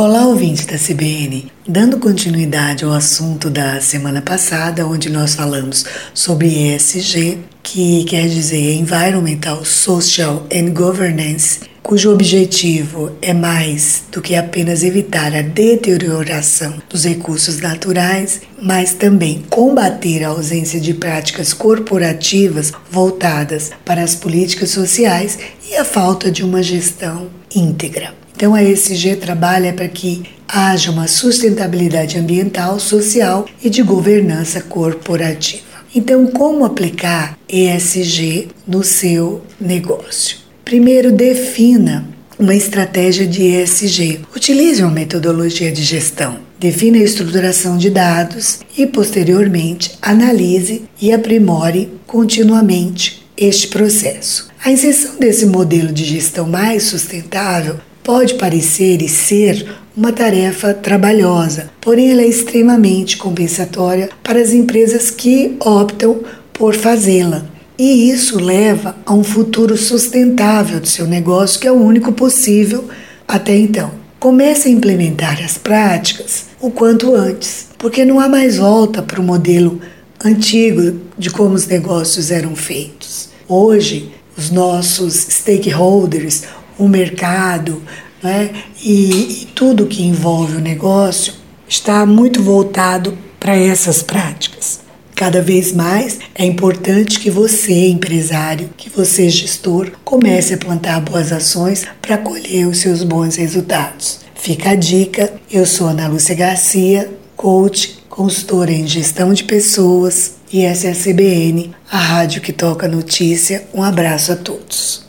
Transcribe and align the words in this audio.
Olá, 0.00 0.28
ouvinte 0.28 0.64
da 0.64 0.78
CBN. 0.78 1.50
Dando 1.66 1.98
continuidade 1.98 2.84
ao 2.84 2.92
assunto 2.92 3.50
da 3.50 3.80
semana 3.80 4.22
passada, 4.22 4.86
onde 4.86 5.10
nós 5.10 5.34
falamos 5.34 5.84
sobre 6.14 6.46
ESG, 6.46 7.40
que 7.64 8.04
quer 8.04 8.28
dizer 8.28 8.74
Environmental, 8.74 9.64
Social 9.64 10.46
and 10.54 10.70
Governance, 10.72 11.62
cujo 11.82 12.12
objetivo 12.12 13.10
é 13.20 13.34
mais 13.34 14.04
do 14.12 14.22
que 14.22 14.36
apenas 14.36 14.84
evitar 14.84 15.34
a 15.34 15.42
deterioração 15.42 16.80
dos 16.88 17.04
recursos 17.04 17.58
naturais, 17.58 18.42
mas 18.62 18.94
também 18.94 19.42
combater 19.50 20.22
a 20.22 20.28
ausência 20.28 20.78
de 20.78 20.94
práticas 20.94 21.52
corporativas 21.52 22.72
voltadas 22.88 23.72
para 23.84 24.04
as 24.04 24.14
políticas 24.14 24.70
sociais 24.70 25.36
e 25.68 25.74
a 25.74 25.84
falta 25.84 26.30
de 26.30 26.44
uma 26.44 26.62
gestão 26.62 27.26
íntegra. 27.52 28.14
Então 28.38 28.54
a 28.54 28.62
ESG 28.62 29.16
trabalha 29.16 29.72
para 29.72 29.88
que 29.88 30.22
haja 30.46 30.92
uma 30.92 31.08
sustentabilidade 31.08 32.16
ambiental, 32.16 32.78
social 32.78 33.46
e 33.60 33.68
de 33.68 33.82
governança 33.82 34.60
corporativa. 34.60 35.64
Então, 35.92 36.24
como 36.28 36.64
aplicar 36.64 37.36
ESG 37.48 38.46
no 38.64 38.84
seu 38.84 39.42
negócio? 39.60 40.36
Primeiro, 40.64 41.10
defina 41.10 42.06
uma 42.38 42.54
estratégia 42.54 43.26
de 43.26 43.42
ESG. 43.42 44.20
Utilize 44.32 44.84
uma 44.84 44.92
metodologia 44.92 45.72
de 45.72 45.82
gestão. 45.82 46.38
Defina 46.60 46.98
a 46.98 47.02
estruturação 47.02 47.76
de 47.76 47.90
dados 47.90 48.60
e, 48.76 48.86
posteriormente, 48.86 49.98
analise 50.00 50.84
e 51.02 51.12
aprimore 51.12 51.90
continuamente 52.06 53.26
este 53.36 53.66
processo. 53.66 54.46
A 54.64 54.70
inserção 54.70 55.18
desse 55.18 55.44
modelo 55.44 55.92
de 55.92 56.04
gestão 56.04 56.46
mais 56.46 56.84
sustentável 56.84 57.80
pode 58.08 58.36
parecer 58.36 59.02
e 59.02 59.08
ser 59.08 59.66
uma 59.94 60.10
tarefa 60.10 60.72
trabalhosa, 60.72 61.68
porém 61.78 62.10
ela 62.10 62.22
é 62.22 62.26
extremamente 62.26 63.18
compensatória 63.18 64.08
para 64.24 64.40
as 64.40 64.54
empresas 64.54 65.10
que 65.10 65.58
optam 65.60 66.22
por 66.54 66.74
fazê-la. 66.74 67.44
E 67.78 68.10
isso 68.10 68.40
leva 68.40 68.96
a 69.04 69.12
um 69.12 69.22
futuro 69.22 69.76
sustentável 69.76 70.80
do 70.80 70.88
seu 70.88 71.06
negócio, 71.06 71.60
que 71.60 71.68
é 71.68 71.70
o 71.70 71.74
único 71.74 72.10
possível 72.12 72.88
até 73.28 73.54
então. 73.54 73.90
Comece 74.18 74.68
a 74.68 74.72
implementar 74.72 75.44
as 75.44 75.58
práticas 75.58 76.46
o 76.62 76.70
quanto 76.70 77.14
antes, 77.14 77.66
porque 77.76 78.06
não 78.06 78.20
há 78.20 78.26
mais 78.26 78.56
volta 78.56 79.02
para 79.02 79.20
o 79.20 79.22
modelo 79.22 79.82
antigo 80.24 80.98
de 81.18 81.28
como 81.28 81.54
os 81.54 81.66
negócios 81.66 82.30
eram 82.30 82.56
feitos. 82.56 83.28
Hoje, 83.46 84.10
os 84.34 84.50
nossos 84.50 85.12
stakeholders, 85.14 86.44
o 86.78 86.88
mercado 86.88 87.82
né, 88.22 88.50
e, 88.82 89.42
e 89.42 89.48
tudo 89.54 89.86
que 89.86 90.02
envolve 90.02 90.56
o 90.56 90.60
negócio 90.60 91.34
está 91.68 92.06
muito 92.06 92.42
voltado 92.42 93.16
para 93.38 93.56
essas 93.56 94.02
práticas. 94.02 94.80
Cada 95.14 95.42
vez 95.42 95.72
mais 95.72 96.18
é 96.32 96.44
importante 96.44 97.18
que 97.18 97.28
você, 97.28 97.88
empresário, 97.88 98.70
que 98.76 98.88
você, 98.88 99.28
gestor, 99.28 99.90
comece 100.04 100.54
a 100.54 100.58
plantar 100.58 101.00
boas 101.00 101.32
ações 101.32 101.84
para 102.00 102.16
colher 102.16 102.68
os 102.68 102.78
seus 102.78 103.02
bons 103.02 103.34
resultados. 103.34 104.20
Fica 104.36 104.70
a 104.70 104.74
dica, 104.76 105.32
eu 105.50 105.66
sou 105.66 105.88
Ana 105.88 106.06
Lúcia 106.06 106.36
Garcia, 106.36 107.10
coach, 107.36 107.98
consultora 108.08 108.70
em 108.70 108.86
gestão 108.86 109.34
de 109.34 109.42
pessoas 109.42 110.34
e 110.52 110.62
essa 110.62 110.86
é 110.86 110.92
a 110.92 110.94
CBN, 110.94 111.72
a 111.90 111.98
rádio 111.98 112.40
que 112.40 112.52
toca 112.52 112.86
notícia. 112.86 113.64
Um 113.74 113.82
abraço 113.82 114.30
a 114.32 114.36
todos. 114.36 115.04